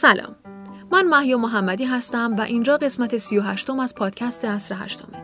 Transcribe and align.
سلام 0.00 0.36
من 0.92 1.06
محیا 1.06 1.38
محمدی 1.38 1.84
هستم 1.84 2.36
و 2.36 2.40
اینجا 2.40 2.76
قسمت 2.76 3.16
38 3.16 3.70
از 3.70 3.94
پادکست 3.94 4.44
اصر 4.44 4.74
هشتمه 4.78 5.22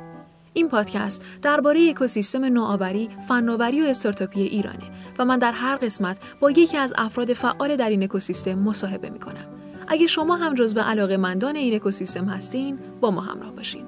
این 0.52 0.68
پادکست 0.68 1.22
درباره 1.42 1.90
اکوسیستم 1.90 2.44
نوآوری، 2.44 3.08
فناوری 3.28 3.82
و 3.82 3.84
استارتاپی 3.84 4.42
ایرانه 4.42 4.90
و 5.18 5.24
من 5.24 5.38
در 5.38 5.52
هر 5.52 5.76
قسمت 5.76 6.18
با 6.40 6.50
یکی 6.50 6.76
از 6.76 6.94
افراد 6.96 7.32
فعال 7.32 7.76
در 7.76 7.90
این 7.90 8.02
اکوسیستم 8.02 8.54
مصاحبه 8.54 9.10
می‌کنم. 9.10 9.46
اگه 9.88 10.06
شما 10.06 10.36
هم 10.36 10.54
جزو 10.54 10.80
علاقه 10.80 11.16
مندان 11.16 11.56
این 11.56 11.74
اکوسیستم 11.74 12.24
هستین، 12.24 12.78
با 13.00 13.10
ما 13.10 13.20
همراه 13.20 13.52
باشین. 13.52 13.86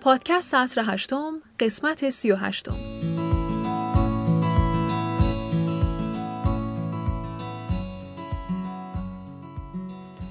پادکست 0.00 0.66
سطر 0.66 0.94
هشتم 0.94 1.32
قسمت 1.60 2.10
سی 2.10 2.32
و 2.32 2.36
هشتم 2.36 2.76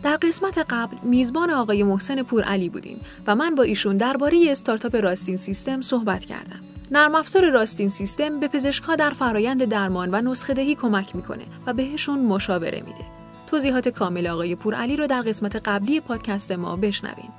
در 0.04 0.18
قسمت 0.18 0.58
قبل 0.70 0.98
میزبان 1.04 1.50
آقای 1.50 1.84
محسن 1.84 2.24
پور 2.24 2.44
علی 2.44 2.70
بودیم 2.70 3.02
و 3.28 3.36
من 3.36 3.56
با 3.56 3.64
ایشون 3.64 3.98
درباره 3.98 4.46
استارتاپ 4.52 4.96
راستین 4.96 5.38
سیستم 5.38 5.82
صحبت 5.82 6.26
کردم. 6.26 6.60
نرم 6.92 7.16
افزار 7.16 7.50
راستین 7.50 7.90
سیستم 7.90 8.40
به 8.40 8.48
پزشکها 8.48 8.96
در 8.96 9.10
فرایند 9.10 9.64
درمان 9.64 10.10
و 10.12 10.22
نسخه 10.22 10.54
دهی 10.54 10.76
کمک 10.76 11.16
می‌کنه 11.16 11.44
و 11.66 11.74
بهشون 11.74 12.20
مشاوره 12.20 12.84
میده. 12.86 13.06
توضیحات 13.48 13.88
کامل 13.88 14.28
آقای 14.28 14.56
پور 14.56 14.76
علی 14.76 14.96
رو 14.96 15.08
در 15.08 15.22
قسمت 15.22 15.56
قبلی 15.56 16.00
پادکست 16.00 16.52
ما 16.52 16.76
بشنوین. 16.76 17.30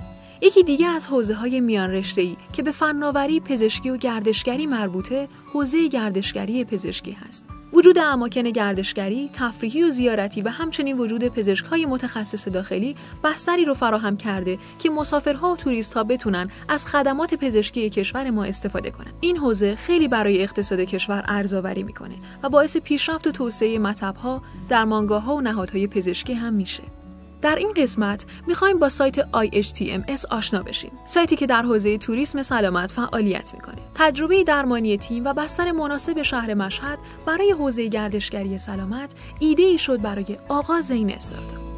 یکی 0.43 0.63
دیگه 0.63 0.87
از 0.87 1.07
حوزه 1.07 1.35
های 1.35 1.61
میان 1.61 1.91
رشته 1.91 2.23
ای 2.23 2.37
که 2.53 2.63
به 2.63 2.73
فناوری 2.73 3.41
پزشکی 3.41 3.91
و 3.91 3.97
گردشگری 3.97 4.67
مربوطه 4.67 5.29
حوزه 5.53 5.89
گردشگری 5.89 6.65
پزشکی 6.65 7.13
هست. 7.13 7.45
وجود 7.73 7.99
اماکن 7.99 8.43
گردشگری، 8.43 9.31
تفریحی 9.33 9.83
و 9.83 9.91
زیارتی 9.91 10.43
و 10.43 10.49
همچنین 10.49 10.99
وجود 10.99 11.29
پزشکهای 11.29 11.87
متخصص 11.87 12.49
داخلی 12.49 12.97
بستری 13.25 13.65
رو 13.65 13.75
فراهم 13.75 14.17
کرده 14.17 14.59
که 14.79 14.91
مسافرها 14.91 15.53
و 15.53 15.57
توریستها 15.57 16.05
بتونن 16.05 16.51
از 16.69 16.87
خدمات 16.87 17.35
پزشکی 17.35 17.91
کشور 17.91 18.31
ما 18.31 18.45
استفاده 18.45 18.91
کنن. 18.91 19.13
این 19.21 19.37
حوزه 19.37 19.75
خیلی 19.75 20.09
برای 20.09 20.43
اقتصاد 20.43 20.81
کشور 20.81 21.25
ارزآوری 21.29 21.83
می‌کنه 21.83 22.15
و 22.43 22.49
باعث 22.49 22.77
پیشرفت 22.77 23.27
و 23.27 23.33
توسعه 23.33 23.79
مطبها، 23.79 24.43
درمانگاهها 24.69 25.37
و 25.37 25.41
نهادهای 25.41 25.87
پزشکی 25.87 26.35
هم 26.35 26.53
میشه. 26.53 26.83
در 27.43 27.55
این 27.55 27.73
قسمت 27.77 28.25
می‌خوایم 28.47 28.79
با 28.79 28.89
سایت 28.89 29.21
IHTMS 29.23 30.25
آشنا 30.31 30.63
بشیم. 30.63 30.93
سایتی 31.05 31.37
که 31.37 31.47
در 31.47 31.63
حوزه 31.63 31.99
توریسم 31.99 32.43
سلامت 32.43 32.91
فعالیت 32.91 33.55
می‌کنه. 33.55 33.79
تجربه 33.95 34.45
درمانی 34.45 34.99
تیم 34.99 35.25
و 35.25 35.33
بستر 35.33 35.73
مناسب 35.73 36.23
شهر 36.23 36.55
مشهد 36.55 36.99
برای 37.27 37.51
حوزه 37.51 37.87
گردشگری 37.87 38.59
سلامت 38.59 39.15
ایده 39.41 39.63
ای 39.63 39.79
شد 39.79 40.03
برای 40.03 40.39
آغاز 40.49 40.91
این 40.91 41.11
استارتاپ. 41.11 41.70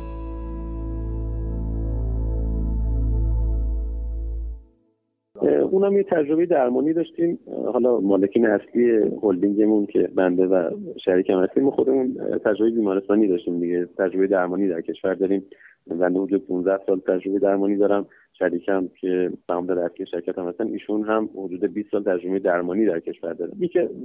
اونم 5.73 5.97
یه 5.97 6.03
تجربه 6.03 6.47
درمانی 6.47 6.93
داشتیم. 6.93 7.39
حالا 7.73 8.01
مالکین 8.01 8.47
اصلی 8.47 8.91
هلدینگمون 9.23 9.87
که 9.87 10.09
بنده 10.15 10.47
و 10.47 10.71
شریکم 11.05 11.39
هستیم 11.39 11.71
خودمون 11.71 12.15
تجربه 12.45 12.71
بیمارستانی 12.71 13.29
داشتیم 13.29 13.61
دیگه. 13.61 13.89
تجربه 13.99 14.27
درمانی 14.27 14.69
در 14.69 14.81
کشور 14.81 15.15
داریم. 15.15 15.45
بنده 15.87 16.21
حدود 16.21 16.47
15 16.47 16.79
سال 16.87 17.01
تجربه 17.01 17.39
درمانی 17.39 17.77
دارم. 17.77 18.07
شریکم 18.39 18.89
که 19.01 19.31
سهامدار 19.47 19.79
اصلی 19.79 20.07
شرکت 20.07 20.39
هم 20.39 20.49
هستن 20.49 20.67
ایشون 20.67 21.05
هم 21.05 21.31
حدود 21.35 21.65
20 21.65 21.91
سال 21.91 22.03
تجربه 22.03 22.39
درمانی 22.39 22.87
در 22.87 23.01
کشور 23.01 23.33
داره 23.33 23.53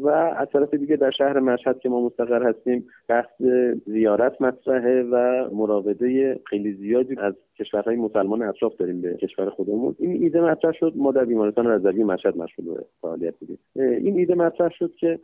و 0.01 0.07
از 0.09 0.47
طرف 0.53 0.73
دیگه 0.73 0.95
در 0.95 1.11
شهر 1.11 1.39
مشهد 1.39 1.79
که 1.79 1.89
ما 1.89 2.05
مستقر 2.05 2.49
هستیم 2.49 2.87
بحث 3.07 3.41
زیارت 3.85 4.41
مطرحه 4.41 5.03
و 5.03 5.45
مراوده 5.53 6.39
خیلی 6.45 6.73
زیادی 6.73 7.15
از 7.17 7.33
کشورهای 7.59 7.95
مسلمان 7.95 8.41
اطراف 8.41 8.75
داریم 8.75 9.01
به 9.01 9.13
کشور 9.13 9.49
خودمون. 9.49 9.95
این 9.99 10.23
ایده 10.23 10.41
مطرح 10.41 10.71
شد 10.71 10.93
ما 10.95 11.11
در 11.11 11.25
بیمارستان 11.25 11.67
رضوی 11.67 12.03
مشهد 12.03 12.37
مشغول 12.37 12.65
به 12.65 12.85
فعالیت 13.01 13.33
بودیم. 13.39 13.59
این 13.75 14.17
ایده 14.17 14.35
مطرح 14.35 14.69
شد 14.69 14.95
که 14.95 15.19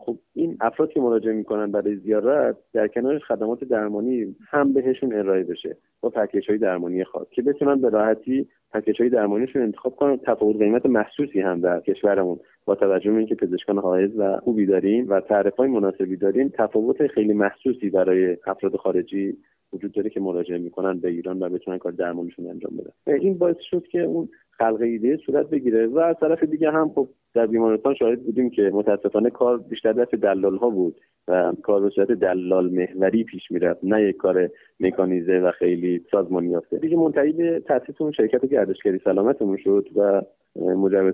خب 0.00 0.18
این 0.34 0.56
افراد 0.60 0.92
که 0.92 1.00
مراجعه 1.00 1.32
می‌کنن 1.32 1.72
برای 1.72 1.96
زیارت 1.96 2.56
در 2.72 2.88
کنارش 2.88 3.22
خدمات 3.24 3.64
درمانی 3.64 4.36
هم 4.48 4.72
بهشون 4.72 5.12
ارائه 5.12 5.44
بشه 5.44 5.76
با 6.00 6.10
پکیج 6.10 6.48
های 6.48 6.58
درمانی 6.58 7.04
خاص 7.04 7.26
که 7.30 7.42
بتونن 7.42 7.80
به 7.80 7.88
راحتی 7.88 8.48
پکیج 8.72 9.00
های 9.00 9.10
درمانیشون 9.10 9.62
انتخاب 9.62 9.96
کنن. 9.96 10.16
تفاوت 10.16 10.56
قیمت 10.56 10.86
محسوسی 10.86 11.40
هم 11.40 11.60
در 11.60 11.80
کشورمون. 11.80 12.38
با 12.64 12.74
توجه 12.74 13.10
به 13.10 13.18
اینکه 13.18 13.34
پزشکان 13.34 13.78
حائز 13.78 14.10
و 14.18 14.36
خوبی 14.36 14.66
داریم 14.66 15.08
و 15.08 15.20
تعرف 15.20 15.56
های 15.56 15.68
مناسبی 15.68 16.16
داریم 16.16 16.52
تفاوت 16.58 17.06
خیلی 17.06 17.32
محسوسی 17.32 17.90
برای 17.90 18.36
افراد 18.46 18.76
خارجی 18.76 19.36
وجود 19.72 19.92
داره 19.92 20.10
که 20.10 20.20
مراجعه 20.20 20.58
می‌کنن 20.58 20.98
به 20.98 21.08
ایران 21.08 21.42
و 21.42 21.48
بتونن 21.48 21.78
کار 21.78 21.92
درمانشون 21.92 22.46
انجام 22.50 22.72
بدن. 22.76 23.14
این 23.20 23.38
باعث 23.38 23.56
شد 23.70 23.86
که 23.86 24.02
اون 24.02 24.28
خلق 24.50 24.80
ایده 24.80 25.16
صورت 25.16 25.50
بگیره 25.50 25.86
و 25.86 25.98
از 25.98 26.16
طرف 26.20 26.42
دیگه 26.42 26.70
هم 26.70 26.90
خب 26.94 27.08
در 27.34 27.46
بیمارستان 27.46 27.94
شاهد 27.94 28.22
بودیم 28.22 28.50
که 28.50 28.70
متاسفانه 28.74 29.30
کار 29.30 29.58
بیشتر 29.58 29.92
دست 29.92 30.14
دلال 30.14 30.56
ها 30.56 30.70
بود 30.70 31.00
و 31.28 31.52
کار 31.62 31.80
به 31.80 31.90
صورت 31.90 32.12
دلال 32.12 32.70
محوری 32.70 33.24
پیش 33.24 33.50
می‌رفت 33.50 33.80
نه 33.82 34.02
یک 34.02 34.16
کار 34.16 34.50
مکانیزه 34.80 35.38
و 35.38 35.50
خیلی 35.50 36.04
سازمانی 36.10 36.48
یافته. 36.48 36.78
دیگه 36.78 36.96
منتهی 36.96 37.32
به 37.32 37.60
تاسیس 37.60 38.00
اون 38.00 38.12
شرکت 38.12 38.44
گردشگری 38.44 39.00
سلامتمون 39.04 39.56
شد 39.56 39.88
و 39.96 40.22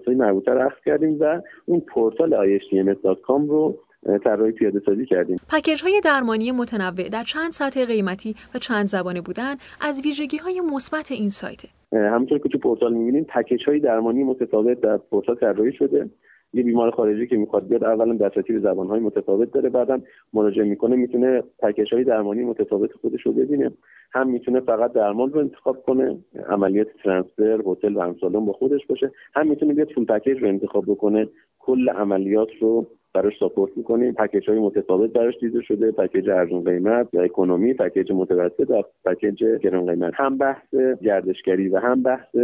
های 0.06 0.14
مربوطه 0.14 0.52
رو 0.52 0.66
اخذ 0.66 0.80
کردیم 0.84 1.16
و 1.20 1.40
اون 1.66 1.80
پورتال 1.80 2.58
ishms.com 2.58 3.48
رو 3.48 3.78
طراحی 4.24 4.52
پیاده 4.52 4.80
سازی 4.86 5.06
کردیم. 5.06 5.36
پکیج 5.52 5.82
های 5.82 6.00
درمانی 6.04 6.52
متنوع 6.52 7.08
در 7.08 7.22
چند 7.22 7.50
سطح 7.50 7.84
قیمتی 7.84 8.34
و 8.54 8.58
چند 8.58 8.86
زبانه 8.86 9.20
بودن 9.20 9.54
از 9.80 10.02
ویژگی 10.04 10.36
های 10.36 10.60
مثبت 10.74 11.12
این 11.12 11.28
سایت 11.28 11.62
همونطور 11.92 12.38
که 12.38 12.48
تو 12.48 12.58
پورتال 12.58 12.94
می‌بینیم 12.94 13.24
پکیج 13.24 13.60
های 13.66 13.80
درمانی 13.80 14.24
متفاوت 14.24 14.80
در 14.80 14.96
پورتال 14.96 15.36
طراحی 15.36 15.72
شده. 15.72 16.10
یه 16.54 16.62
بیمار 16.62 16.90
خارجی 16.90 17.26
که 17.26 17.36
می‌خواد 17.36 17.68
بیاد 17.68 17.84
اولا 17.84 18.14
دسترسی 18.14 18.52
به 18.52 18.60
زبانهای 18.60 19.00
متفاوت 19.00 19.52
داره 19.52 19.68
بعدم 19.68 20.02
مراجعه 20.32 20.64
می‌کنه 20.64 20.96
می‌تونه 20.96 21.42
پکیج 21.58 21.94
های 21.94 22.04
درمانی 22.04 22.44
متفاوت 22.44 22.92
خودش 22.92 23.26
رو 23.26 23.32
ببینه. 23.32 23.70
هم 24.12 24.28
می‌تونه 24.28 24.60
فقط 24.60 24.92
درمان 24.92 25.32
رو 25.32 25.40
انتخاب 25.40 25.82
کنه 25.82 26.18
عملیات 26.48 26.86
transfer 27.04 27.62
هتل 27.66 27.96
و 27.96 28.00
امثالهم 28.00 28.44
با 28.44 28.52
خودش 28.52 28.86
باشه. 28.86 29.10
هم 29.34 29.48
می‌تونه 29.48 29.74
بیاد 29.74 29.88
full 29.94 30.04
package 30.04 30.38
رو 30.38 30.48
انتخاب 30.48 30.84
بکنه. 30.86 31.28
کل 31.58 31.88
عملیات 31.88 32.48
رو 32.60 32.86
براش 33.14 33.32
support 33.40 33.76
می‌کنیم. 33.76 34.12
پکیج 34.12 34.50
های 34.50 34.58
متفاوت 34.58 35.12
براش 35.12 35.34
دیده 35.40 35.62
شده. 35.62 35.90
پکیج 35.90 36.30
ارزون 36.30 36.64
قیمت 36.64 37.08
یا 37.12 37.22
economy 37.22 37.74
پکیج 37.74 38.12
متوسط 38.12 38.70
و 38.70 38.82
پکیج 39.04 39.44
گران 39.44 39.86
قیمت. 39.86 40.12
هم 40.16 40.38
بحث 40.38 40.74
گردشگری 41.02 41.68
و 41.68 41.78
هم 41.78 42.02
بحث 42.02 42.36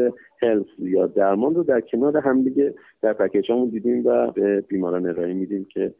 health 0.43 0.66
یا 0.78 1.07
درمان 1.07 1.55
رو 1.55 1.62
در 1.62 1.81
کنار 1.81 2.17
هم 2.17 2.43
دیگه 2.43 2.75
در 3.03 3.12
پکیجامون 3.12 3.69
دیدیم 3.69 4.07
و 4.07 4.31
به 4.31 4.61
بیماران 4.61 5.07
ارائه 5.07 5.34
میدیم 5.34 5.67
که 5.75 5.95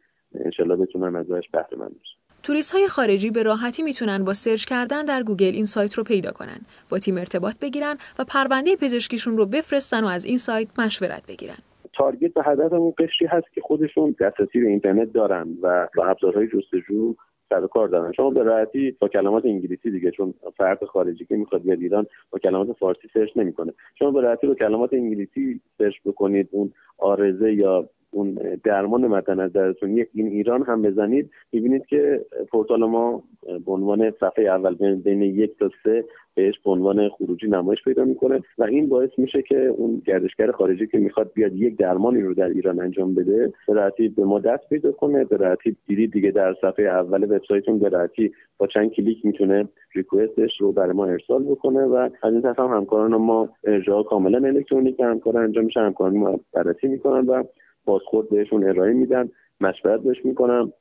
انشالله 0.45 0.75
بتونن 0.75 1.15
ازش 1.15 1.49
بهره 1.53 1.77
مند 1.77 1.95
بشن. 2.01 2.19
توریست 2.43 2.71
های 2.71 2.87
خارجی 2.87 3.31
به 3.31 3.43
راحتی 3.43 3.83
می‌تونن 3.83 4.23
با 4.23 4.33
search 4.33 4.65
کردن 4.65 5.05
در 5.05 5.23
گوگل 5.23 5.51
این 5.53 5.65
سایت 5.65 5.93
رو 5.93 6.03
پیدا 6.03 6.31
کنن 6.31 6.59
با 6.89 6.99
تیم 6.99 7.17
ارتباط 7.17 7.55
بگیرن 7.61 7.97
و 8.19 8.23
پرونده 8.27 8.75
پزشکیشون 8.75 9.37
رو 9.37 9.45
بفرستن 9.45 10.03
و 10.03 10.07
از 10.07 10.25
این 10.25 10.37
سایت 10.37 10.79
مشورت 10.79 11.27
بگیرن. 11.27 11.57
target 11.99 12.37
و 12.37 12.41
هدفمون 12.41 12.93
قشری 12.97 13.27
هست 13.27 13.53
که 13.53 13.61
خودشون 13.61 14.15
دسترسی 14.19 14.59
به 14.59 14.67
اینترنت 14.67 15.13
دارن 15.13 15.47
و 15.61 15.87
با 15.95 16.05
ابزارهای 16.05 16.47
جستجو 16.47 17.15
سر 17.49 17.61
و 17.61 17.67
کار 17.67 17.87
دارن. 17.87 18.11
شما 18.11 18.29
به 18.29 18.43
راحتی 18.43 18.97
با 18.99 19.07
کلمات 19.07 19.45
انگلیسی 19.45 19.91
دیگه 19.91 20.11
چون 20.11 20.33
فرد 20.57 20.85
خارجی 20.85 21.25
که 21.25 21.35
می‌خواد 21.35 21.61
بیاد 21.61 21.79
ایران 21.79 22.07
با 22.31 22.39
کلمات 22.39 22.77
فارسی 22.77 23.07
search 23.13 23.29
نمی‌کنه. 23.35 23.73
شما 23.99 24.11
به 24.11 24.21
راحتی 24.21 24.47
با 24.47 24.55
کلمات 24.55 24.93
انگلیسی 24.93 25.61
search 25.77 25.95
بکنید 26.05 26.49
اون 26.51 26.71
عارضه 26.97 27.53
یا 27.53 27.89
اون 28.19 28.57
درمان 28.63 29.07
مد 29.07 29.75
یک 29.83 30.09
in 30.13 30.27
ایران 30.27 30.63
هم 30.63 30.81
بزنید 30.81 31.29
می‌بینید 31.51 31.85
که 31.85 32.25
پورتال 32.51 32.85
ما 32.85 33.23
به 33.65 33.71
عنوان 33.71 34.11
صفحه 34.11 34.45
اول 34.45 34.95
بین 34.95 35.21
یک 35.21 35.57
تا 35.59 35.69
سه 35.83 36.03
بهش 36.35 36.59
به 36.65 36.71
عنوان 36.71 37.09
خروجی 37.09 37.47
نمایش 37.47 37.83
پیدا 37.83 38.03
می‌کنه 38.03 38.41
و 38.57 38.63
این 38.63 38.89
باعث 38.89 39.09
میشه 39.17 39.41
که 39.41 39.65
اون 39.65 40.01
گردشگر 40.05 40.51
خارجی 40.51 40.87
که 40.87 40.97
می‌خواد 40.97 41.31
بیاد 41.33 41.55
یک 41.55 41.77
درمانی 41.77 42.21
رو 42.21 42.33
در 42.33 42.49
ایران 42.49 42.81
انجام 42.81 43.15
بده 43.15 43.53
به 43.67 43.73
راحتی 43.73 44.07
به 44.09 44.25
ما 44.25 44.39
دست 44.39 44.69
پیدا 44.69 44.91
کنه 44.91 45.25
به 45.25 45.37
راحتی 45.37 45.75
دیدید 45.87 46.11
دیگه 46.11 46.31
در 46.31 46.55
صفحه 46.61 46.85
اول 46.85 47.23
وبسایتمون 47.23 47.79
به 47.79 47.89
راحتی 47.89 48.31
با 48.57 48.67
چند 48.67 48.91
کلیک 48.91 49.25
می‌تونه 49.25 49.67
ریکوستش 49.95 50.61
رو 50.61 50.71
برای 50.71 50.93
ما 50.93 51.05
ارسال 51.05 51.43
بکنه 51.43 51.83
و 51.83 51.95
از 51.95 52.33
این 52.33 52.41
طرف 52.41 52.59
هم 52.59 52.67
همکاران 52.67 53.15
ما 53.15 53.49
ارجاع 53.63 54.03
کاملا 54.03 54.47
الکترونیک 54.47 54.99
همکار 54.99 55.37
انجام 55.37 55.65
میشه 55.65 55.79
همکاران 55.79 56.17
ما 56.17 56.39
بررسی 56.53 56.87
می‌کنن 56.87 57.25
و 57.25 57.43
بازخورد 57.85 58.29
بهشون 58.29 58.63
ارائه 58.63 58.93
میدن 58.93 59.29
مشورت 59.61 60.01
بهش 60.01 60.25
می‌کنم. 60.25 60.73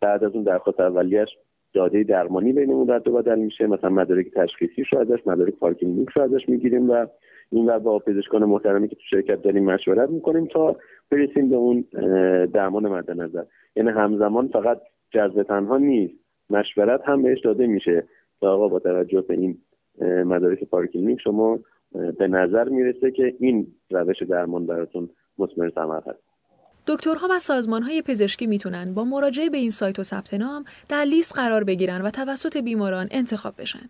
بعد 0.00 0.24
از 0.24 0.34
اون 0.34 0.44
درخواست 0.44 0.80
اولیش 0.80 1.28
داده 1.74 2.02
درمانی 2.02 2.52
بینمون 2.52 2.90
رد 2.90 3.08
و 3.08 3.12
بدل 3.12 3.38
میشه. 3.38 3.66
مثلا 3.66 3.90
مدارک 3.90 4.30
تشخیصی 4.30 4.84
رو 4.92 4.98
ازش 4.98 5.26
مدارک 5.26 5.54
پارکینگ 5.54 6.08
رو 6.14 6.22
ازش 6.22 6.48
می‌گیریم 6.48 6.90
و 6.90 7.06
این 7.50 7.78
با 7.78 7.98
پزشکان 7.98 8.44
محترمی 8.44 8.88
که 8.88 8.96
تو 8.96 9.02
شرکت 9.10 9.42
داریم 9.42 9.64
مشورت 9.64 10.10
می‌کنیم 10.10 10.46
تا 10.46 10.76
برسیم 11.10 11.50
به 11.50 11.56
اون 11.56 11.84
درمان 12.52 12.88
مد 12.88 13.10
نظر. 13.10 13.44
یعنی 13.76 13.90
همزمان 13.90 14.48
فقط 14.48 14.80
جذب 15.10 15.42
تنها 15.42 15.78
نیست 15.78 16.14
مشورت 16.50 17.00
هم 17.04 17.22
بهش 17.22 17.40
داده 17.40 17.66
میشه 17.66 18.04
تا 18.40 18.52
آقا 18.52 18.68
با 18.68 18.78
توجه 18.78 19.20
به 19.20 19.34
این 19.34 19.58
مدارک 20.24 20.64
پارکینگ 20.64 21.18
شما 21.18 21.58
به 22.18 22.28
نظر 22.28 22.68
می‌رسه 22.68 23.10
که 23.10 23.34
این 23.40 23.66
روش 23.90 24.22
درمان 24.22 24.66
براتون 24.66 25.10
مثمر 25.38 25.70
ثمر 25.74 26.00
هست 26.06 26.18
دکترها 26.86 27.28
و 27.30 27.38
سازمانهای 27.38 28.02
پزشکی 28.02 28.46
می‌تونن 28.46 28.94
با 28.94 29.04
مراجعه 29.04 29.50
به 29.50 29.56
این 29.56 29.70
سایت 29.70 29.98
و 29.98 30.02
ثبت 30.02 30.34
نام 30.34 30.64
در 30.88 31.04
لیست 31.04 31.38
قرار 31.38 31.64
بگیرن 31.64 32.02
و 32.02 32.10
توسط 32.10 32.56
بیماران 32.56 33.08
انتخاب 33.10 33.54
بشن. 33.58 33.88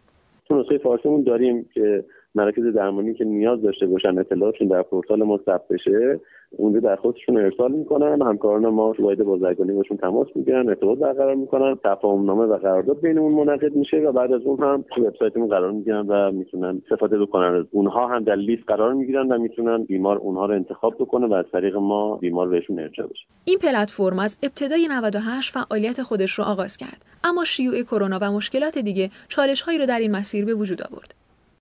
تو 0.48 0.60
نسخه 0.60 0.78
فارسیمون 0.78 1.22
داریم 1.22 1.68
که 1.74 2.04
مراکز 2.34 2.64
درمانی 2.64 3.14
که 3.14 3.24
نیاز 3.24 3.62
داشته 3.62 3.86
باشن 3.86 4.18
اطلاعاتشون 4.18 4.68
در 4.68 4.82
پورتال 4.82 5.22
ما 5.22 5.40
ثبت 5.46 5.68
بشه 5.68 6.20
اونجا 6.50 6.80
درخواستشون 6.80 7.36
رو 7.36 7.44
ارسال 7.44 7.72
می‌کنن 7.72 8.22
همکاران 8.22 8.66
ما 8.66 8.94
واحد 8.98 9.24
بازرگانی 9.24 9.72
باشون 9.72 9.96
تماس 9.96 10.26
می‌گیرن 10.34 10.68
ارتباط 10.68 10.98
برقرار 10.98 11.34
می‌کنن 11.34 11.78
تفاهم 11.84 12.24
نامه 12.24 12.44
و 12.44 12.56
قرارداد 12.58 13.00
بینمون 13.00 13.32
منعقد 13.32 13.76
میشه 13.76 13.96
و 13.96 14.12
بعد 14.12 14.32
از 14.32 14.42
اون 14.42 14.58
هم 14.58 14.84
تو 14.94 15.06
وبسایتمون 15.06 15.48
قرار 15.48 15.70
می‌گیرن 15.70 16.06
و 16.06 16.30
می‌تونن 16.32 16.82
استفاده 16.84 17.18
بکنن. 17.18 17.66
اونها 17.70 18.06
هم 18.06 18.24
در 18.24 18.36
لیست 18.36 18.62
قرار 18.66 18.94
می‌گیرن 18.94 19.32
و 19.32 19.38
می‌تونن 19.38 19.84
بیمار 19.84 20.18
اونها 20.18 20.46
رو 20.46 20.54
انتخاب 20.54 20.94
بکنه 20.94 21.26
و 21.26 21.32
از 21.32 21.44
طریق 21.52 21.76
ما 21.76 22.16
بیمار 22.16 22.48
بهشون 22.48 22.78
ارجاع 22.80 23.06
بشه. 23.06 23.24
این 23.44 23.58
پلتفرم 23.58 24.18
از 24.18 24.38
ابتدای 24.42 24.88
98 24.90 25.52
فعالیت 25.52 26.02
خودش 26.02 26.32
رو 26.32 26.44
آغاز 26.44 26.76
کرد. 26.76 27.04
اما 27.24 27.44
شیوع 27.44 27.82
کرونا 27.82 28.18
و 28.22 28.32
مشکلات 28.32 28.78
دیگه 28.78 29.10
چالش 29.28 29.62
هایی 29.62 29.78
رو 29.78 29.86
در 29.86 29.98
این 29.98 30.10
مسیر 30.10 30.44
به 30.44 30.54
وجود 30.54 30.82
آورد. 30.92 31.19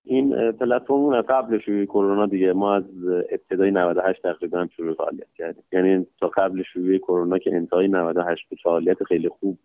این 0.10 0.52
پلتفرم 0.52 1.22
قبل 1.22 1.60
شروع 1.60 1.86
کرونا 1.86 2.26
دیگه. 2.26 2.54
ما 2.54 2.76
از 2.76 2.84
ابتدای 3.32 3.72
98 3.72 4.22
تقریبا 4.24 4.68
شروع 4.78 4.94
فعالیت 4.94 5.34
کردیم. 5.38 5.64
یعنی 5.72 6.06
تا 6.20 6.28
قبل 6.28 6.64
شروع 6.64 6.98
کرونا 6.98 7.38
که 7.38 7.56
انتهای 7.56 7.88
98 7.88 8.46
فعالیت 8.64 9.04
خیلی 9.04 9.30
خوب 9.30 9.58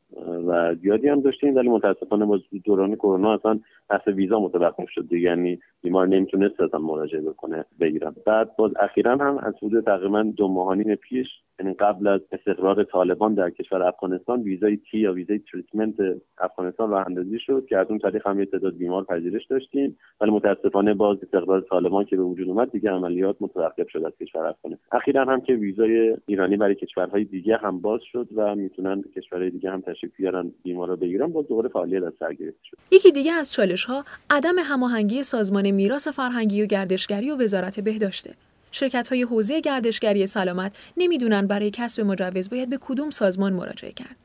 و 0.46 0.74
زیادی 0.74 1.08
هم 1.08 1.20
داشتیم. 1.20 1.56
ولی 1.56 1.68
متاسفانه 1.68 2.24
با 2.24 2.38
دوران 2.64 2.94
کرونا 2.94 3.34
اصلا 3.34 3.58
اصلا 3.90 4.14
ویزا 4.14 4.40
متوقف 4.40 4.88
شد 4.88 5.08
دیگه. 5.08 5.28
یعنی 5.28 5.58
بیمار 5.82 6.08
نمی‌تونست 6.08 6.60
اصلا 6.60 6.80
مراجعه 6.80 7.20
بکنه 7.20 7.64
بگیرم. 7.80 8.16
بعد 8.26 8.56
باز 8.56 8.72
اخیرا 8.80 9.16
هم 9.16 9.38
از 9.38 9.54
حدود 9.62 9.84
تقریبا 9.84 10.22
دو 10.22 10.48
ماهانین 10.48 10.94
پیش 10.94 11.26
یعنی 11.60 11.74
قبل 11.74 12.06
از 12.06 12.20
استقرار 12.32 12.84
طالبان 12.84 13.34
در 13.34 13.50
کشور 13.50 13.82
افغانستان 13.82 14.42
ویزای 14.42 14.76
تی 14.76 14.98
یا 14.98 15.12
ویزای 15.12 15.40
تریتمنت 15.52 15.94
افغانستان 16.38 16.90
راه 16.90 17.06
اندازی 17.06 17.38
شد 17.38 17.66
که 17.68 17.78
از 17.78 17.86
اون 17.88 17.98
طریق 17.98 18.26
هم 18.26 18.40
یه 18.40 18.46
تعداد 18.46 18.76
بیمار 18.76 19.04
پذیرش 19.04 19.46
داشتیم. 19.46 19.98
ولی 20.20 20.30
متاسفانه 20.30 20.94
باز 20.94 21.18
استقرار 21.22 21.60
طالبان 21.60 22.04
که 22.04 22.16
به 22.16 22.22
وجود 22.22 22.48
اومد 22.48 22.72
دیگه 22.72 22.90
عملیات 22.90 23.36
متوقف 23.40 23.88
شد 23.88 24.04
از 24.04 24.12
کشور 24.20 24.46
افغانستان. 24.46 24.88
اخیرا 24.92 25.24
هم 25.24 25.40
که 25.40 25.52
ویزای 25.52 26.16
ایرانی 26.26 26.56
برای 26.56 26.74
کشورهای 26.74 27.24
دیگه 27.24 27.56
هم 27.56 27.80
باز 27.80 28.00
شد 28.12 28.28
و 28.36 28.54
می‌تونن 28.54 29.02
کشورهای 29.16 29.50
دیگه 29.50 29.70
هم 29.70 29.80
تشریف 29.80 30.12
بیارن 30.16 30.52
بیمار 30.62 30.88
رو 30.88 30.96
بگیرن 30.96 31.32
باز 31.32 31.48
دوباره 31.48 31.68
فعالیت 31.68 32.02
از 32.02 32.12
سر 32.18 32.32
گرفته 32.32 32.60
شد. 32.62 32.76
یکی 32.92 33.12
دیگه 33.12 33.32
از 33.32 33.52
چالش 33.52 33.84
ها 33.84 34.04
عدم 34.30 34.54
هماهنگی 34.64 35.22
سازمان 35.22 35.70
میراث 35.70 36.08
فرهنگی 36.08 36.62
و 36.62 36.66
گردشگری 36.66 37.30
و 37.30 37.36
وزارت 37.42 37.80
بهداشته. 37.80 38.30
شرکت 38.74 39.08
های 39.08 39.22
حوزه 39.22 39.60
گردشگری 39.60 40.26
سلامت 40.26 40.92
نمی‌دونن 40.96 41.46
برای 41.46 41.70
کسب 41.70 42.02
مجوز 42.02 42.50
باید 42.50 42.70
به 42.70 42.78
کدوم 42.80 43.10
سازمان 43.10 43.52
مراجعه 43.52 43.92
کرد. 43.92 44.16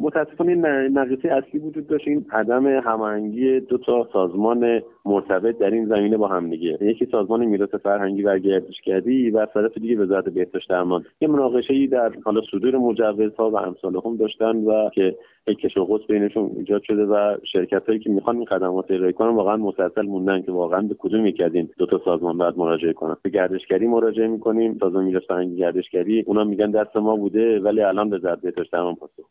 متاسفانه 0.00 0.54
نقیصه 0.88 1.28
اصلی 1.28 1.60
وجود 1.60 1.86
داشت. 1.86 2.08
این 2.08 2.26
عدم 2.32 2.66
هماهنگی 2.66 3.60
دو 3.60 3.78
تا 3.78 4.08
سازمان 4.12 4.82
مرتبط 5.04 5.58
در 5.58 5.70
این 5.70 5.86
زمینه 5.86 6.16
با 6.16 6.28
هم 6.28 6.50
دیگه. 6.50 6.78
یکی 6.80 7.08
سازمان 7.12 7.44
میراث 7.44 7.74
فرهنگی 7.74 8.22
و 8.22 8.38
گردشگری 8.38 9.30
و 9.30 9.46
طرف 9.46 9.78
دیگه 9.78 9.96
وزارت 9.96 10.28
بهداشت 10.28 10.68
درمان. 10.68 11.04
یه 11.20 11.28
مناقشه 11.28 11.74
ای 11.74 11.86
در 11.86 12.12
حالا 12.24 12.40
صدور 12.50 12.76
مجوزها 12.78 13.50
و 13.50 13.56
امثال 13.56 14.00
هم 14.04 14.16
داشتن 14.16 14.56
و 14.56 14.90
که 14.94 15.16
کش 15.54 15.76
و 15.76 15.98
بینشون 16.08 16.50
ایجاد 16.56 16.82
شده 16.82 17.04
و 17.04 17.36
شرکت 17.52 17.86
هایی 17.86 17.98
که 17.98 18.10
می‌خوان 18.10 18.36
این 18.36 18.46
خدمات 18.46 18.90
ارائه 18.90 19.12
کنن 19.12 19.34
واقعا 19.34 19.56
مستعصل 19.56 20.02
موندن 20.02 20.42
که 20.42 20.52
واقعا 20.52 20.82
به 20.82 20.94
کدوم 20.98 21.26
یکی 21.26 21.42
از 21.42 21.54
این 21.54 21.68
دو 21.78 21.86
تا 21.86 22.00
سازمان 22.04 22.38
باید 22.38 22.58
مراجعه 22.58 22.92
کنن. 22.92 23.16
به 23.22 23.30
گردشگری 23.30 23.86
مراجعه 23.86 24.26
می‌کنیم 24.28 24.76
سازمان 24.80 25.20
فرهنگی 25.28 25.56
گردشگری 25.56 26.24
اونا 26.26 26.44
میگن 26.44 26.70
دست 26.70 26.96
ما 26.96 27.16
بوده 27.16 27.60
ولی 27.60 27.82
الان 27.82 28.10
به 28.10 28.16
وزارت 28.16 28.40
بهداشت 28.40 28.72
درمان 28.72 28.94
پاسخ 28.94 29.30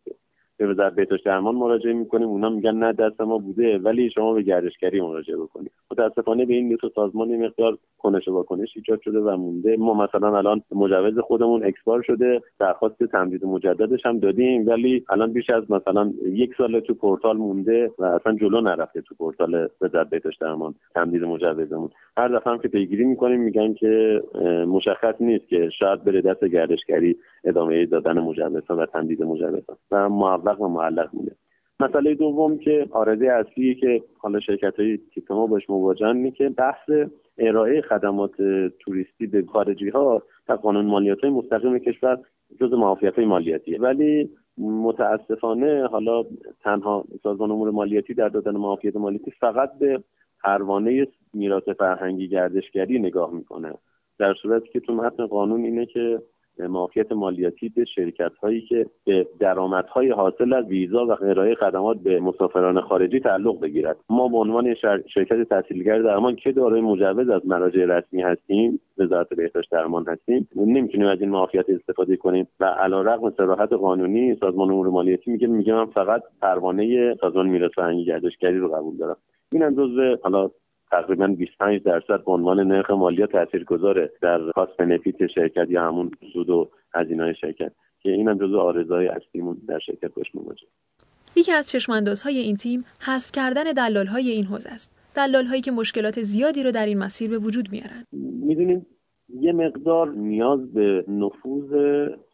به 0.57 0.67
وزارت 0.67 0.95
بهداشت 0.95 1.25
درمان 1.25 1.55
مراجعه 1.55 1.93
می‌کنیم. 1.93 2.27
اونا 2.27 2.49
میگن 2.49 2.75
نه 2.75 2.93
دست 2.93 3.21
ما 3.21 3.37
بوده 3.37 3.77
ولی 3.77 4.09
شما 4.09 4.33
به 4.33 4.41
گردشگری 4.41 5.01
مراجعه 5.01 5.37
بکنید. 5.37 5.71
متاسفانه 5.91 6.45
به 6.45 6.53
این 6.53 6.77
دو 6.81 6.89
سازمان 6.95 7.35
مقدار 7.35 7.77
کنش 7.97 8.27
و 8.27 8.33
واکنش 8.33 8.69
ایجاد 8.75 9.01
شده 9.01 9.19
و 9.19 9.37
مونده. 9.37 9.75
ما 9.77 9.93
مثلا 9.93 10.37
الان 10.37 10.61
مجوز 10.71 11.19
خودمون 11.19 11.63
اکسپار 11.63 12.01
شده 12.01 12.41
درخواست 12.59 13.03
تمدید 13.03 13.45
مجددش 13.45 14.05
هم 14.05 14.19
دادیم 14.19 14.67
ولی 14.67 15.05
الان 15.09 15.33
بیش 15.33 15.49
از 15.49 15.71
مثلا 15.71 16.13
یک 16.25 16.55
سال 16.57 16.79
تو 16.79 16.93
پورتال 16.93 17.37
مونده 17.37 17.91
و 17.99 18.05
اصلا 18.05 18.35
جلو 18.35 18.61
نرفته 18.61 19.01
تو 19.01 19.15
پورتال 19.15 19.67
وزارت 19.81 20.09
بهداشت 20.09 20.41
درمان 20.41 20.75
تمدید 20.95 21.23
مجوزمون. 21.23 21.89
هر 22.17 22.27
دفعه 22.27 22.53
هم 22.53 22.59
که 22.59 22.67
پیگیری 22.67 23.03
می‌کنیم 23.05 23.39
میگن 23.39 23.73
که 23.73 24.23
مشخص 24.67 25.15
نیست 25.19 25.47
که 25.47 25.69
شاید 25.79 26.03
بره 26.03 26.21
دست 26.21 26.45
گردشگری 26.45 27.17
ادامه 27.43 27.85
دادن 27.85 28.19
مجوزها 28.19 28.77
و 28.77 28.85
تمدید 28.85 29.23
مجوزها. 29.23 29.77
و 29.91 30.09
معوق 30.45 30.61
و 30.61 30.67
معلق 30.67 31.09
مونده 31.13 31.35
مسئله 31.79 32.15
دوم 32.15 32.57
که 32.57 32.87
آرزه 32.91 33.25
اصلی 33.25 33.75
که 33.75 34.03
حالا 34.17 34.39
شرکت 34.39 34.79
های 34.79 34.99
تیپ 35.13 35.31
ما 35.31 35.47
باش 35.47 35.69
مواجهن 35.69 36.15
اینه 36.15 36.31
که 36.31 36.49
بحث 36.49 36.89
ارائه 37.37 37.81
خدمات 37.81 38.31
توریستی 38.79 39.27
به 39.27 39.45
خارجی 39.53 39.89
ها 39.89 40.23
قانون 40.61 40.85
مالیات 40.85 41.21
های 41.21 41.29
مستقیم 41.29 41.79
کشور 41.79 42.17
جز 42.61 42.73
معافیت 42.73 43.15
های 43.15 43.25
مالیاتیه. 43.25 43.79
ولی 43.79 44.29
متاسفانه 44.57 45.87
حالا 45.87 46.23
تنها 46.63 47.05
سازمان 47.23 47.51
امور 47.51 47.71
مالیاتی 47.71 48.13
در 48.13 48.29
دادن 48.29 48.51
معافیت 48.51 48.95
مالیاتی 48.95 49.31
فقط 49.31 49.71
به 49.79 50.03
پروانه 50.43 51.07
میراث 51.33 51.69
فرهنگی 51.69 52.27
گردشگری 52.27 52.99
نگاه 52.99 53.33
می‌کنه. 53.33 53.73
در 54.19 54.33
صورتی 54.33 54.69
که 54.69 54.79
تو 54.79 54.93
متن 54.93 55.25
قانون 55.25 55.63
اینه 55.63 55.85
که 55.85 56.19
معافیت 56.59 57.11
مالیاتی 57.11 57.69
به 57.69 57.85
شرکت 57.85 58.31
هایی 58.43 58.61
که 58.61 58.85
به 59.05 59.27
درآمدهای 59.39 60.09
حاصل 60.09 60.53
از 60.53 60.65
ویزا 60.65 61.05
و 61.05 61.11
ارائه 61.11 61.55
خدمات 61.55 61.97
به 61.97 62.19
مسافران 62.19 62.81
خارجی 62.81 63.19
تعلق 63.19 63.59
بگیرد. 63.59 63.97
ما 64.09 64.27
به 64.27 64.37
عنوان 64.37 64.75
شرکت 65.13 65.49
تحصیلگر 65.49 66.01
درمان 66.01 66.35
که 66.35 66.51
دارای 66.51 66.81
مجوز 66.81 67.29
از 67.29 67.41
مراجع 67.47 67.85
رسمی 67.85 68.21
هستیم 68.21 68.79
وزارت 68.97 69.29
بهداشت 69.29 69.71
درمان 69.71 70.05
هستیم 70.07 70.47
نمی‌تونیم 70.55 71.07
از 71.07 71.21
این 71.21 71.29
معافیت 71.29 71.69
استفاده 71.69 72.15
کنیم. 72.15 72.47
و 72.59 72.65
علیرغم 72.65 73.29
صراحت 73.37 73.73
قانونی 73.73 74.35
سازمان 74.35 74.71
امور 74.71 74.87
مالیاتی 74.87 75.31
میگه 75.31 75.47
میگه 75.47 75.73
من 75.73 75.85
فقط 75.85 76.23
پروانه 76.41 77.15
سازمان 77.21 77.47
میراث 77.47 77.71
فرهنگی 77.75 78.05
گردشگری 78.05 78.57
رو 78.57 78.69
قبول 78.69 78.97
دارم. 78.97 79.17
این 79.51 79.61
هم 79.61 79.73
جزو 79.73 80.17
حالا 80.23 80.49
تقریبا 80.95 81.27
25 81.27 81.83
درصد 81.83 82.23
به 82.25 82.31
عنوان 82.31 82.59
نرخ 82.59 82.91
مالیات 82.91 83.31
تاثیرگذاره 83.31 84.11
در 84.21 84.51
کاست 84.55 84.77
بنفیت 84.77 85.27
شرکت 85.27 85.67
یا 85.69 85.87
همون 85.87 86.11
سود 86.33 86.49
و 86.49 86.69
هزینه 86.93 87.33
شرکت 87.33 87.71
که 87.99 88.09
این 88.09 88.27
هم 88.27 88.37
جزو 88.37 88.59
آرزوهای 88.59 89.07
اصلیمون 89.07 89.57
در 89.67 89.79
شرکت 89.79 90.13
باش 90.13 90.35
مواجه. 90.35 90.67
یکی 91.35 91.51
از 91.51 91.71
چشماندازهای 91.71 92.37
این 92.37 92.55
تیم 92.55 92.85
حذف 93.05 93.31
کردن 93.31 93.63
دلالهای 93.63 94.29
این 94.29 94.45
حوزه 94.45 94.69
است. 94.69 95.11
دلالهایی 95.15 95.61
که 95.61 95.71
مشکلات 95.71 96.21
زیادی 96.21 96.63
رو 96.63 96.71
در 96.71 96.85
این 96.85 96.97
مسیر 96.97 97.29
به 97.29 97.37
وجود 97.37 97.71
میارن. 97.71 98.03
می‌دونیم 98.47 98.85
یه 99.39 99.53
مقدار 99.53 100.09
نیاز 100.09 100.73
به 100.73 101.05
نفوذ 101.07 101.71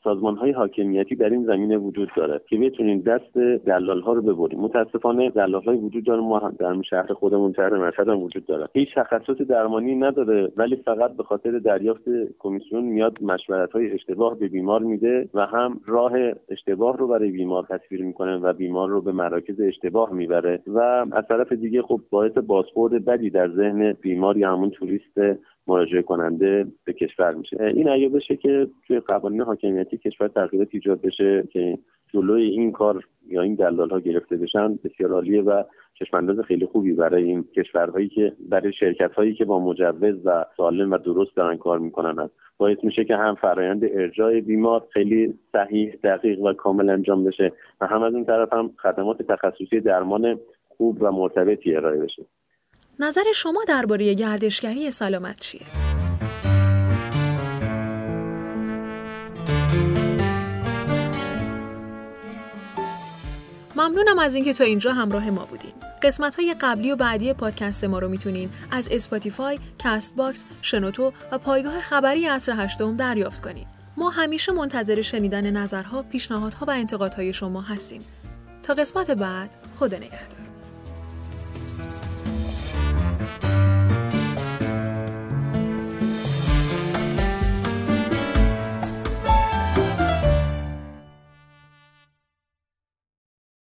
سازمان 0.03 0.35
های 0.35 0.51
حاکمیتی 0.51 1.15
در 1.15 1.29
این 1.29 1.45
زمینه 1.45 1.77
وجود 1.77 2.09
داره 2.15 2.41
که 2.49 2.57
بتونیم 2.57 3.01
دست 3.01 3.37
دلال 3.65 4.01
ها 4.01 4.13
رو 4.13 4.21
ببریم 4.21 4.59
متاسفانه 4.59 5.29
دلال 5.29 5.63
های 5.63 5.77
وجود 5.77 6.03
داره. 6.03 6.21
ما 6.21 6.51
در 6.59 6.81
شهر 6.89 7.13
خودمون 7.13 7.53
شهر 7.53 7.77
مشهد 7.87 8.09
هم 8.09 8.19
وجود 8.19 8.45
داره. 8.45 8.67
هیچ 8.73 8.89
تخصص 8.95 9.41
درمانی 9.41 9.95
نداره 9.95 10.51
ولی 10.57 10.75
فقط 10.75 11.11
به 11.17 11.23
خاطر 11.23 11.51
دریافت 11.59 12.03
کمیسیون 12.39 12.83
میاد 12.83 13.23
مشورت 13.23 13.71
های 13.71 13.91
اشتباه 13.91 14.39
به 14.39 14.47
بیمار 14.47 14.81
میده 14.81 15.29
و 15.33 15.45
هم 15.45 15.79
راه 15.85 16.13
اشتباه 16.49 16.97
رو 16.97 17.07
برای 17.07 17.31
بیمار 17.31 17.65
تصویر 17.69 18.03
می‌کنه 18.03 18.37
و 18.37 18.53
بیمار 18.53 18.89
رو 18.89 19.01
به 19.01 19.11
مراکز 19.11 19.59
اشتباه 19.61 20.13
می‌بره 20.13 20.59
و 20.67 20.79
از 21.11 21.23
طرف 21.29 21.51
دیگه 21.51 21.81
خب 21.81 22.01
باعث 22.09 22.31
بازخورد 22.31 23.05
بدی 23.05 23.29
در 23.29 23.49
ذهن 23.49 23.93
بیمار 23.93 24.37
یا 24.37 24.53
همون 24.53 24.69
توریست 24.69 25.17
مراجعه 25.67 26.01
کننده 26.01 26.65
به 26.85 26.93
کشور 26.93 27.33
میشه. 27.33 27.63
این 27.63 27.89
اگه 27.89 28.09
بشه 28.09 28.35
که 28.35 28.67
توی 28.87 28.99
قوانین 28.99 29.41
حاکمیتی 29.41 29.90
کشور 29.97 30.27
تغییرات 30.27 30.67
ایجاد 30.71 31.01
بشه 31.01 31.47
که 31.53 31.77
جلوی 32.13 32.43
این 32.43 32.71
کار 32.71 33.03
یا 33.27 33.41
این 33.41 33.55
دلال 33.55 33.89
ها 33.89 33.99
گرفته 33.99 34.37
بشن 34.37 34.79
بسیار 34.83 35.11
عالیه 35.11 35.41
و 35.41 35.63
چشمانداز 35.99 36.39
خیلی 36.39 36.65
خوبی 36.65 36.93
برای 36.93 37.23
این 37.23 37.43
کشورهایی 37.43 38.09
که 38.09 38.33
برای 38.49 38.73
شرکت 38.73 39.13
هایی 39.13 39.33
که 39.33 39.45
با 39.45 39.59
مجوز 39.59 40.15
و 40.25 40.45
سالم 40.57 40.91
و 40.91 40.97
درست 40.97 41.35
دارن 41.35 41.57
کار 41.57 41.79
می‌کنن 41.79 42.19
هست 42.19 42.33
باعث 42.57 42.77
میشه 42.83 43.05
که 43.05 43.15
هم 43.15 43.35
فرایند 43.35 43.83
ارجاع 43.83 44.39
بیمار 44.39 44.87
خیلی 44.93 45.33
صحیح 45.51 45.95
دقیق 46.03 46.39
و 46.39 46.53
کامل 46.53 46.89
انجام 46.89 47.23
بشه 47.23 47.51
و 47.81 47.87
هم 47.87 48.03
از 48.03 48.13
اون 48.13 48.25
طرف 48.25 48.53
هم 48.53 48.71
خدمات 48.77 49.21
تخصصی 49.21 49.79
درمان 49.79 50.39
خوب 50.77 50.97
و 51.01 51.11
مرتبطی 51.11 51.75
ارائه 51.75 51.99
بشه 51.99 52.25
نظر 52.99 53.21
شما 53.35 53.63
درباره 53.67 54.13
گردشگری 54.13 54.91
سلامت 54.91 55.39
چیه؟ 55.39 55.90
ممنونم 63.81 64.19
از 64.19 64.35
اینکه 64.35 64.53
تا 64.53 64.63
اینجا 64.63 64.93
همراه 64.93 65.29
ما 65.29 65.45
بودین. 65.45 65.71
قسمت 66.01 66.35
های 66.35 66.55
قبلی 66.61 66.91
و 66.91 66.95
بعدی 66.95 67.33
پادکست 67.33 67.83
ما 67.83 67.99
رو 67.99 68.09
می‌تونین 68.09 68.49
از 68.71 68.89
اسپاتیفای، 68.91 69.59
کاست 69.83 70.15
باکس، 70.15 70.45
شنوتو 70.61 71.13
و 71.31 71.37
پایگاه 71.37 71.81
خبری 71.81 72.27
عصر 72.27 72.65
هشتم 72.65 72.97
دریافت 72.97 73.41
کنید. 73.41 73.67
ما 73.97 74.09
همیشه 74.09 74.51
منتظر 74.51 75.01
شنیدن 75.01 75.51
نظرها، 75.51 76.03
پیشنهادها 76.03 76.65
و 76.65 76.69
انتقادهای 76.69 77.33
شما 77.33 77.61
هستیم. 77.61 78.01
تا 78.63 78.73
قسمت 78.73 79.11
بعد، 79.11 79.55
خدا 79.79 79.97
نگهدار. 79.97 80.40